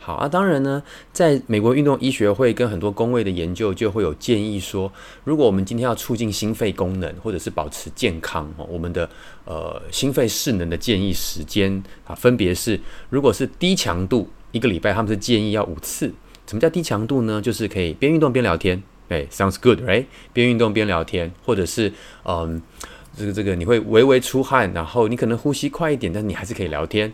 [0.00, 0.26] 好啊。
[0.26, 0.82] 当然呢，
[1.12, 4.90] 在美国运动医学会跟很多公卫的研究就会有建议说，
[5.22, 9.08] 如果我们今天要促进心肺功能或者是保持健康哦，我们的
[9.44, 16.12] 呃心肺势能的建议时间啊，分别是如果是低强度，一个礼拜他们是建议要五次。
[16.46, 17.40] 什么叫低强度呢？
[17.40, 18.82] 就是可以边运动边聊天。
[19.08, 20.06] 哎，sounds good，right？
[20.32, 21.92] 边运动边聊天，或者是
[22.24, 22.60] 嗯。
[23.18, 27.12] 这个这个你会微微出汗，然后你可能呼吸快一点，但你还是可以聊天。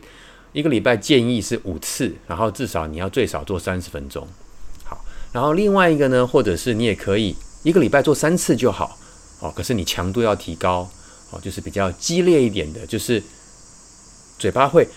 [0.56, 4.26] 一个礼拜建议是五次，然后至少你要最少做三十分钟。
[4.84, 8.98] 好，然后另外一个呢，或者是你也可以一个礼拜做三次就好。
[9.40, 10.90] 哦，可是你强度要提高，
[11.28, 13.22] 哦，就是比较激烈一点的，就是
[14.38, 14.88] 嘴巴会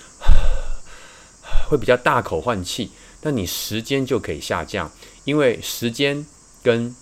[1.69, 4.89] 会比较大口换气，但你时间就可以下降，
[5.26, 6.26] 因为时间
[6.63, 6.95] 跟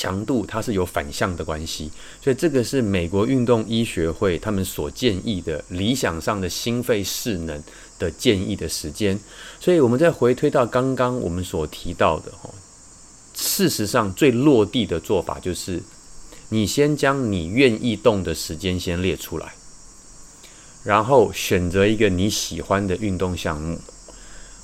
[0.00, 1.90] 强度它是有反向的关系，
[2.22, 7.62] 所以这个是美国运动医学会他们所建议的理想上的心肺势能
[7.98, 9.20] 的建议的时间。
[9.60, 12.48] 所以，我们再回推到刚刚我们所提到的，哦，
[13.34, 15.82] 事实上最落地的做法就是，
[16.48, 19.52] 你先将你愿意动的时间先列出来，
[20.82, 23.78] 然后选择一个你喜欢的运动项目。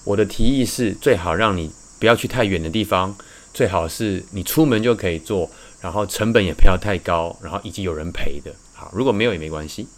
[0.04, 1.70] 我的提议是，最好让你
[2.00, 3.14] 不要去太远的地方。
[3.56, 8.54] 最好是你出门就可以做，然后成本也不要太高，然后以及有人陪的。
[8.74, 9.88] 好，如果没有也没关系。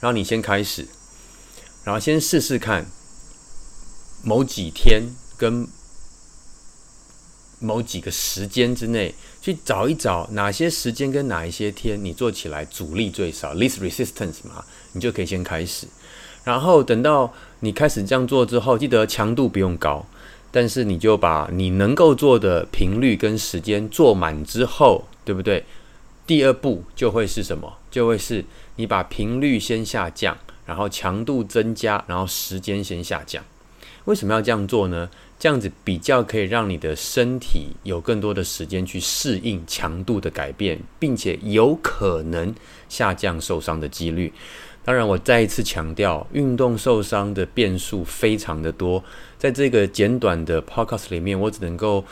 [0.00, 0.86] 然后你先开始，
[1.82, 2.84] 然后先试试看，
[4.22, 5.02] 某几天
[5.38, 5.66] 跟
[7.58, 15.86] 某几个时间之内去找一找哪些时间跟哪一些天你做起来阻力最少，least resistance 嘛，你就可以先开始。
[16.44, 20.04] 然后等到你开始这样做之后，记得强度不用高，
[20.50, 25.64] 但是你就把你能够做的频率跟时间做满之后，对不对？
[26.26, 27.78] 第二步就会是什么？
[27.90, 28.44] 就会是
[28.76, 33.42] 你把频率先下降，然后强度增加，然后时间先下降。
[34.04, 35.08] 为什么要这样做呢？
[35.38, 42.54] 这样子比较可以让你的身体有更多的时间去适应强度的改变，并且有可能
[42.88, 44.32] 下降受伤的几率。
[44.82, 49.04] 当然，我再一次强调，运动受伤的变数非常的多。
[49.38, 52.04] 在这个简短的 podcast 里面，我只能够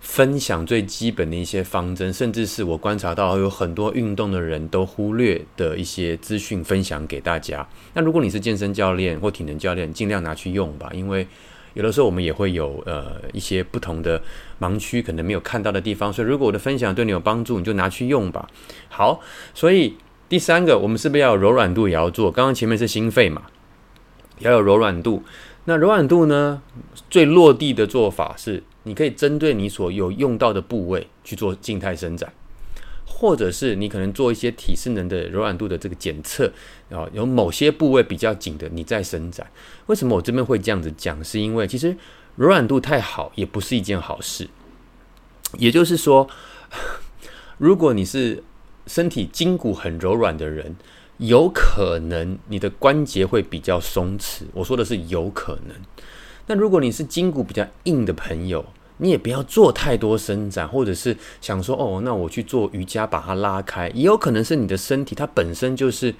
[0.00, 7.66] 分享最基本的一些方针，甚至是我观察到有很多运动的人都忽略的一些资讯，分享给大家。
[7.92, 11.26] 那如果你是健身教练或体能教练，尽量拿去用吧，因为
[11.74, 14.20] 有的时候我们也会有呃一些不同的
[14.58, 16.10] 盲区，可能没有看到的地方。
[16.10, 18.48] 所以，如果我的分享对你有帮助，你就拿去用吧。
[18.88, 19.20] 好，
[19.52, 19.94] 所以。
[20.28, 22.30] 第三个，我们是不是要有柔软度也要做？
[22.30, 23.42] 刚刚前面是心肺嘛，
[24.38, 25.22] 要有柔软度。
[25.66, 26.62] 那柔软度呢，
[27.08, 32.32] 最落地的做法是，你可以针对你所有用到的部位去做静态伸展，
[33.06, 36.52] 或者是你可能做一些体适能的柔软度的这个检测
[36.90, 39.46] 啊，有某些部位比较紧的，你再伸展。
[39.86, 41.22] 为什么我这边会这样子讲？
[41.24, 41.96] 是因为其实
[42.36, 44.48] 柔软度太好也不是一件好事。
[45.56, 46.28] 也就是说，
[47.56, 48.42] 如果你是
[48.86, 50.76] 身体筋骨很柔软的人，
[51.18, 54.42] 有可能你的关节会比较松弛。
[54.52, 55.76] 我说的是有可能。
[56.46, 58.64] 那如果你是筋骨比较硬的朋友，
[58.98, 66.14] 你也不要做太多伸展，或者是想说哦，那我去做瑜伽把它拉开，也有可能是你的身体它本身就是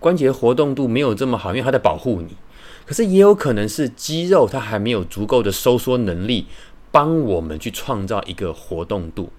[0.00, 2.36] 关节活动度没有这么好，因为它在保护你。
[2.84, 6.46] 可是也有可能是肌肉它还没有足够的收缩能力，
[6.90, 9.30] 帮我们去创造一个活动度。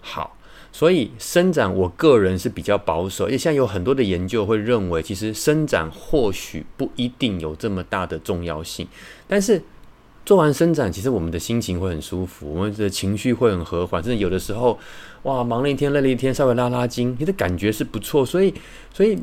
[0.00, 0.37] 好。
[0.70, 8.86] 所以伸展，我个人是比较保守，因为现在有很多的研究会认为，其实伸展或许不一定有这么大的重要性。
[9.26, 9.60] 但是
[10.24, 14.78] 做完伸展，其实我们的心情会很舒服，我们的情绪会很和缓，甚至有的时候，
[15.22, 18.24] 哇，忙了一天，累了一天，稍微拉拉筋，你的感觉是不错。
[18.24, 18.54] 所以，
[18.92, 19.18] 所以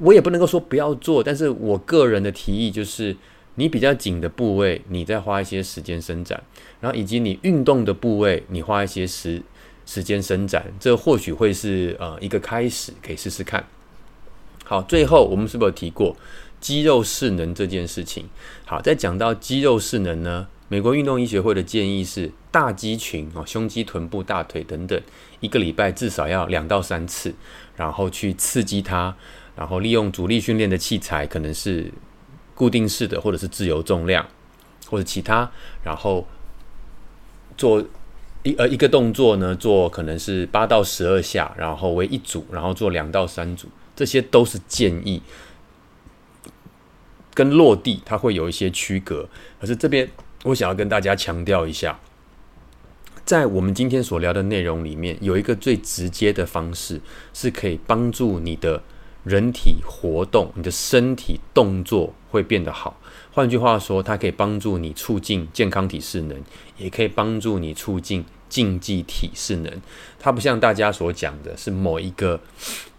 [0.00, 3.14] 我也不能够说不要做，但是我个人的提议就是，
[3.56, 6.42] 你比较紧的部位，你再花一些时间伸展，
[6.80, 9.42] 然后以及你运动的部位，你花一些时。
[9.86, 13.64] 时间伸展，这或许会是呃一个开始，可以试试看。
[14.64, 16.16] 好，最后我们是不是有提过
[16.60, 18.26] 肌肉势能这件事情？
[18.64, 24.98] 好，在讲到肌肉势能呢，美国运动医学会的建议是大肌群哦，胸肌、臀部、大腿等等，
[25.40, 27.34] 一个礼拜至少要两到三次，
[27.76, 29.14] 然后去刺激它，
[29.54, 31.92] 然后利用阻力训练的器材，可能是
[32.54, 34.26] 固定式的，或者是自由重量，
[34.88, 35.50] 或者其他，
[35.84, 36.26] 然后
[37.58, 37.84] 做。
[38.44, 45.20] 一呃一个动作呢，做可能是八到十二下，然后为一组，然后做两到三组，这些都是建议。
[47.34, 49.28] 跟落地它会有一些区隔，
[49.60, 50.08] 可是这边
[50.44, 51.98] 我想要跟大家强调一下，
[53.24, 57.00] 在我们今天所聊的内容里面，有一个最直接的方式，
[57.32, 58.80] 是可以帮助你的
[59.24, 63.00] 人体活动，你的身体动作会变得好。
[63.32, 66.42] 换句话说，它可以帮助你促进健康体适能，
[66.76, 69.80] 也可以帮助你促进竞技体适能。
[70.18, 72.40] 它不像大家所讲的是某一个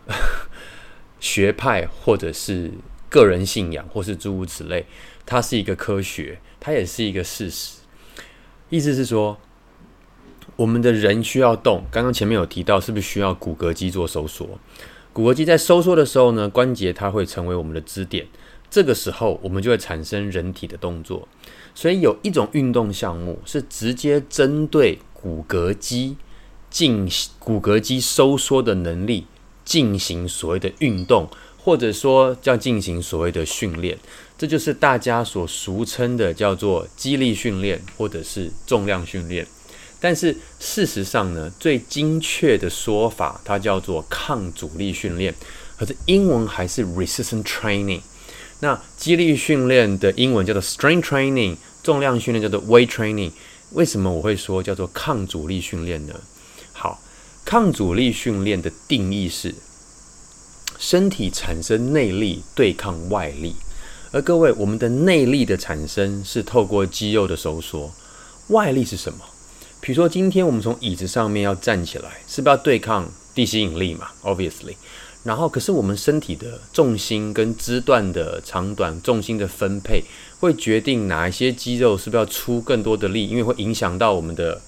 [1.20, 2.72] 学派，或者是
[3.10, 4.86] 个人信仰，或是诸如此类。
[5.26, 7.80] 它是一个科学，它也是一个事实。
[8.70, 9.38] 意思是说，
[10.56, 11.84] 我们的人需要动。
[11.92, 14.60] 刚刚前面有提到，是不是需要骨骼肌做收缩？
[15.14, 18.28] 骨骼肌在收缩的时候呢，关节它会成为我们的支点。
[18.76, 21.26] 这个时候，我们就会产生人体的动作，
[21.74, 26.18] 所以有一种运动项目是直接针对骨骼肌
[26.70, 29.28] 进行骨骼肌收缩的能力
[29.64, 31.26] 进行所谓的运动，
[31.58, 33.98] 或者说叫进行所谓的训练，
[34.38, 39.48] 这就是大家所俗称的叫做肌力训练或者是重量训练。
[40.02, 45.34] 但是事实上呢，最精确的说法它叫做抗阻力训练，
[45.78, 48.02] 可是英文还是 resistance training。
[48.62, 53.32] 那肌力训练的英文叫做 strength training，重量训练叫做 weight training。
[53.72, 56.14] 为什么我会说叫做抗阻力训练呢？
[56.72, 57.02] 好，
[57.44, 59.54] 抗阻力训练的定义是
[60.78, 63.56] 身体产生内力对抗外力。
[64.12, 67.92] 而各位，我们的内力的产生是透过肌肉的收缩，
[68.48, 69.20] 外力是什么？
[69.82, 74.76] 比如说，今天我们从椅子上面要站起来，是不是要对抗地心引力嘛？Obviously。
[75.26, 80.04] 然后，可是我们身体的重心跟肢段的长短、重心的分配，
[80.40, 84.62] 会决定哪一些肌肉是不是要出更多的力，因为会影响到我们的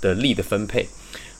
[0.00, 0.88] 的力的分配。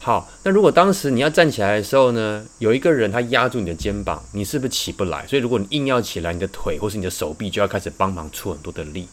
[0.01, 5.25] 好，那如果当时你要站起来的时候呢，有一个人他压住你的肩膀，你是不是起不来？
[5.29, 9.07] 所以如果你硬要起来，你的腿或是你的手臂就要开始帮忙出很多的力。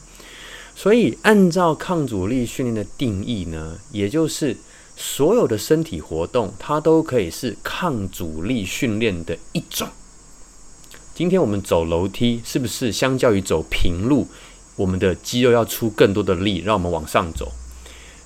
[0.75, 4.57] 所以按照抗阻力训练的定义呢，也就是
[4.95, 9.87] 所有的身体活动，它都可以是抗阻力训练的一种。
[11.15, 14.27] 今天我们走楼梯，是不是相较于走平路，
[14.75, 17.51] 我们的肌肉要出更多的力，让我们往上走？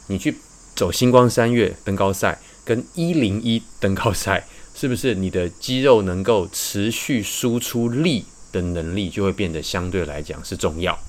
[0.08, 0.38] 你去
[0.76, 2.40] 走星光三月登高赛。
[2.68, 4.46] 跟一零一登高赛，
[4.76, 11.00] 是不是你的肌肉能够持续输出力的能力就会变得相对来讲是重要？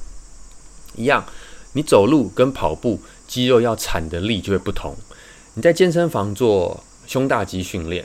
[0.95, 1.27] 一样，
[1.73, 4.95] 你走路跟跑步，肌肉要产的力就会不同。
[5.59, 8.05] 你在健身房做胸大肌训练。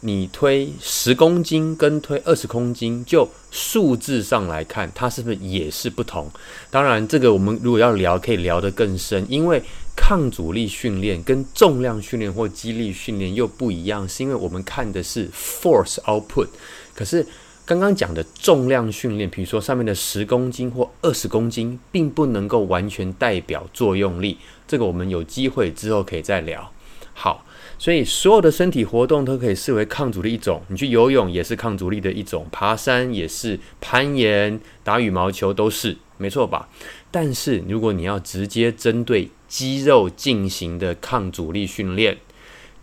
[0.00, 6.28] 你推十公斤跟推二十公斤，就数字上来看，它是不是也是不同？
[6.68, 9.62] 当然，这个我们如果要聊，可以聊得更深，因为
[9.94, 16.48] 抗阻力训练跟重量训练或肌力训练又不一样，是因为我们看的是 force output。
[16.92, 17.24] 可是
[17.64, 24.36] 刚刚讲的重量训练，比如说上面的十公斤或二十公斤，并不能够完全代表作用力。
[24.66, 26.72] 这个我们有机会之后可以再聊。
[27.20, 27.44] 好。
[27.78, 30.62] 所以，所有的身体活动都可以视为抗阻力一种。
[30.68, 36.68] 你去游泳也是抗阻力的一种，爬山也是，攀岩、打羽毛球都是，没错吧？
[37.10, 42.18] 但是，如果你要直接针对肌肉进行的抗阻力训练，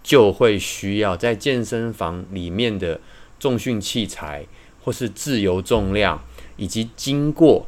[0.02, 3.00] 就会需要在健身房里面的
[3.40, 4.48] 重训器材，
[4.84, 6.24] 或是自由重量，
[6.56, 7.68] 以及经过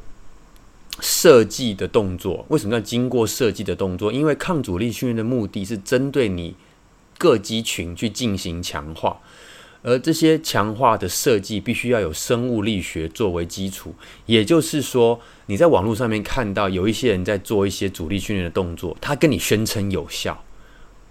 [1.02, 2.46] 设计的动作。
[2.50, 4.12] 为什么要经过设计的动作？
[4.12, 6.56] 因为抗阻力训练的目的是针对你。
[7.22, 9.20] 各肌群去进行强化，
[9.82, 13.94] 而这些强化的设计必须要有生物力学作为基础。
[14.26, 20.42] 也就是说，你在网络上面看到有一些人在做一些阻力训练的动作，他跟你宣称有效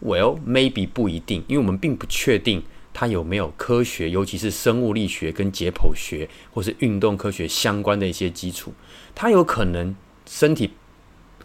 [0.02, 2.62] ，Well maybe 不一定，因为我们并不确定
[3.00, 8.72] 它有没有科学，尤其是生物力学跟解剖学或是运动科学相关的一些基础，
[9.14, 9.94] 他有可能
[10.26, 10.72] 身体。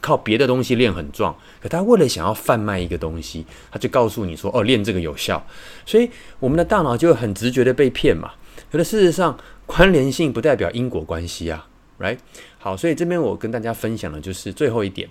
[0.01, 5.45] 靠别的东西练很壮，可他为了想要贩卖一个东西，他就告诉你说：“哦，练这个有效。”
[5.85, 8.31] 所以我们的大脑就很直觉的被骗嘛。
[8.71, 9.37] 可是事实上，
[9.67, 12.17] 关联性不代表因果关系啊，right？
[12.57, 15.07] 好，所以这边我跟大家分享的就是最后一点：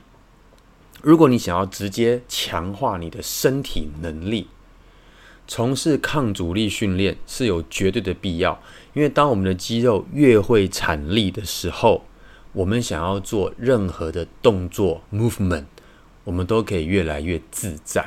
[1.00, 4.48] 如果你想要直接强化你的身体能力，
[5.48, 8.58] 从事抗阻力训练是有绝对的必要，
[8.94, 12.04] 因为当我们的肌肉越会产力的时候，
[12.52, 15.64] 我们想要做任何的动作 movement，
[16.24, 18.06] 我们都可以越来越自在。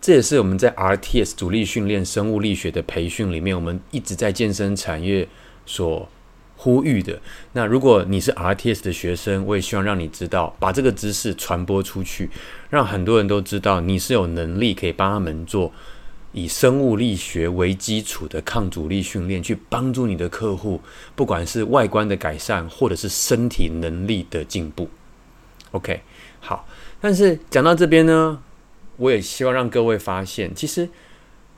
[0.00, 5.26] 这也是我们在 RTS 阻力训练、生物力学的培训里面，我们一直在健身产业
[5.64, 6.08] 所
[6.56, 7.20] 呼吁的。
[7.52, 12.30] 那如果你是 RTS 的学生，我也希望让你知道，把这个知识传播出去，
[12.70, 15.72] 让很多人都知道你是有能力可以帮他们做。
[16.32, 20.80] 以生物力学为基础的抗阻力训练，去帮助你的客户，
[21.16, 24.88] 不管是外观的改善，或者是身体能力的进步。
[25.70, 26.02] OK，
[26.40, 26.66] 好。
[27.00, 28.42] 但是讲到这边呢，
[28.96, 30.88] 我也希望让各位发现，其实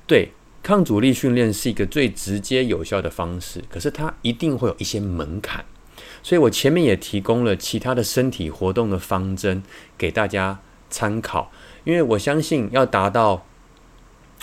[0.07, 0.31] 对
[0.63, 5.65] 抗阻力训练是一个最直接有效的方式，可是它一定会有一些门槛。
[6.23, 9.63] 所以我前面也提供了其他的身体活动的方针
[9.99, 11.51] 给大家参考，
[11.85, 13.45] 因为我相信要达到。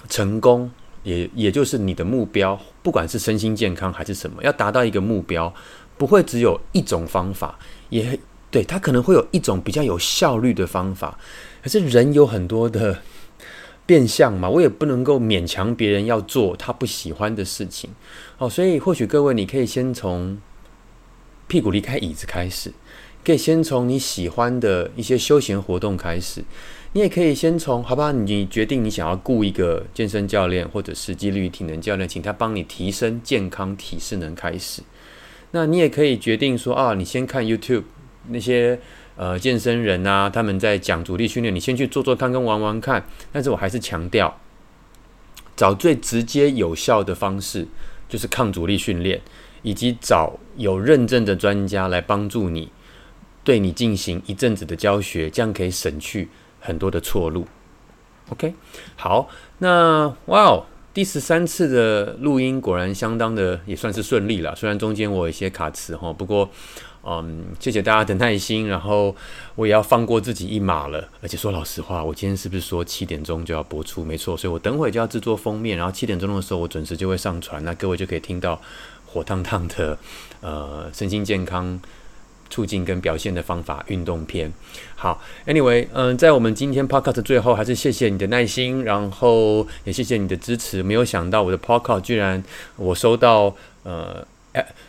[0.09, 0.71] 成功
[1.03, 5.53] 也也就是你的目标，不管是身心健康还是什么，要达到一个目标，
[5.97, 7.57] 不会只有一种方法，
[7.89, 8.19] 也
[8.49, 11.17] 对，他可能会有一种比较有效率的方法。
[11.61, 13.01] 可是人有很多的
[13.85, 17.89] 变相嘛，我也不能够勉强别人要做他不喜欢的事情。
[18.37, 20.37] 哦，所以或许各位你可以先从
[21.47, 22.71] 屁股离开椅子开始，
[23.25, 26.43] 可以先从你喜欢的一些休闲活动开始。
[26.93, 34.81] 你也可以先从，好吧，你决定你想要雇一个健身教练或者是肌力体能教练，请他帮你提升健康体适能开始。
[35.51, 37.83] 那你也可以决定说啊，你先看 YouTube
[38.29, 38.79] 那些
[39.15, 43.05] 呃健身人啊，他们在讲阻力训练，你先去做做看跟玩玩看。
[43.31, 44.39] 但是我还是强调，
[45.55, 47.67] 找最直接有效的方式，
[48.09, 49.21] 就是抗阻力训练，
[49.61, 52.71] 以及找有认证的专家来帮助你，
[53.43, 56.29] 对你进行一阵子的教学，这样可以省去。
[56.59, 57.47] 很多的错路
[58.29, 58.53] ，OK，
[58.95, 59.29] 好，
[59.59, 66.49] 那哇哦，第十三次的录音果然相当的也算是顺利了，虽然中间我有一些卡词哈，不过
[67.09, 69.15] 嗯，谢谢大家的耐心，然后
[69.55, 74.03] 我也要放过自己一马了，而且说老实话，我今天是不是说七点钟就要播出？
[74.03, 78.59] 没错，所以我等会就要制作封面，然后七点钟的时候我准时就会上传，那各位就可以听到
[79.05, 79.97] 火烫烫的
[80.41, 81.79] 呃身心健康
[82.49, 84.51] 促进跟表现的方法运动篇。
[84.95, 90.81] 好，Anyway，嗯、在我们今天 Podcast 最后，还是谢谢你的耐心，然后也谢谢你的支持。
[90.81, 92.43] 没有想到我的 Podcast 居然
[92.77, 94.25] 我收到呃，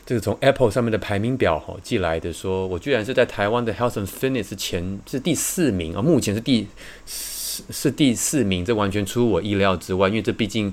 [0.07, 6.67] 这个从 Apple 上面的排名表哈寄来的说，我居然是在台湾的 Health and Fitness 前是第四名啊，目前是第
[7.07, 10.73] 是是第四名，这完全出乎我意料之外，因为这毕竟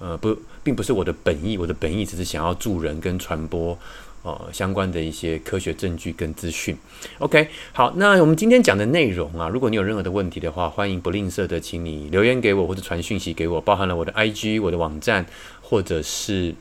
[0.00, 3.78] 呃不并不是我的本意，我的本意只是想要助人跟传播。
[4.22, 6.76] 呃，相关的一些科学证据跟资讯。
[7.18, 15.26] OK，好，那我们今天讲的内容啊，如果你有任何的问题的话，欢迎不吝啬的，请你留言给我或者传讯息给我，包含了我的 IG、我的网站
[15.60, 16.54] 或者是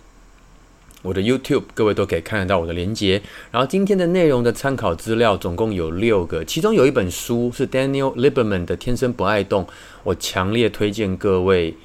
[1.04, 3.22] 我的 YouTube，各位都可以看得到我的连结。
[3.52, 9.64] 然后今天的内容的参考资料总共有六个，其中有一本书是 Daniel Lieberman 的《天生不爱动》，
[10.04, 11.76] 我强烈推荐各位。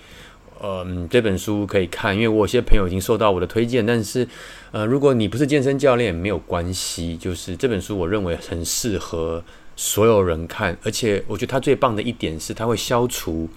[0.62, 3.84] 嗯，这本书可以看，因为我有些朋友已经受到我的推荐。
[3.84, 4.26] 但是，
[4.72, 7.16] 呃，如果你不是健身教练，没有关系。
[7.16, 9.44] 就是这本书，我认为很适合
[9.76, 10.76] 所有人看。
[10.82, 13.48] 而且，我觉得它最棒的一点是，它会消除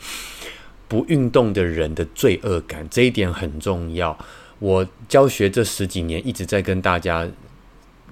[0.88, 4.18] 不运动的人的罪恶感，这一点很重要。
[4.60, 7.26] 我教学这十几年，一直在跟大家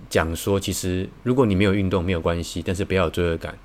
[0.09, 3.57] 讲说，其实如果你没有运动，没有关系，但是不要有罪恶感。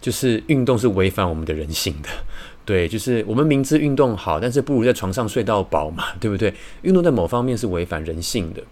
[0.00, 2.08] 就是运动是违反我们的人性的。
[2.70, 6.54] 对，就是我们明知运动好，但是不如在床上睡到饱嘛， 对不对？
[6.82, 8.62] 运动在某方面是违反人性的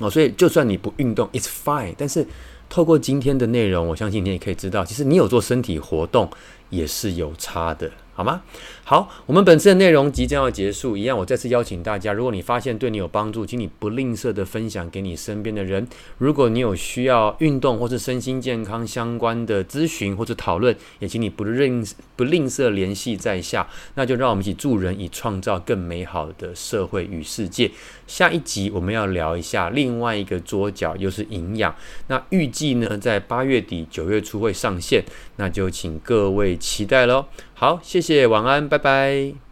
[0.00, 1.94] 哦，所以就算你不运动，it's fine。
[1.96, 2.26] 但是
[2.68, 6.28] 透过今天的内容，我相信你也可以知道，其实你有做身体活动
[6.68, 7.90] 也是有差的。
[8.12, 8.42] 好吗？
[8.88, 15.84] 好，我们本次的内容即将要结束，一样，我再次邀请大家，如果你发现对你有帮助，请你不吝啬的分享给你身边的人。
[16.18, 21.84] 如果你有需要运动或是身心健康相关的咨询或者讨论，也请你不吝
[22.14, 23.66] 不吝啬联系在下。
[23.96, 27.68] 那就让我们一起助人，以创造更美好的社会与世界。
[28.06, 31.74] 下一集我们要聊一下另外一个桌角，又是营养。
[32.06, 35.02] 那预计呢，在八月底九月初会上线，
[35.38, 37.24] 那就请各位期待喽。
[37.58, 39.45] 好，谢谢，晚安，拜拜。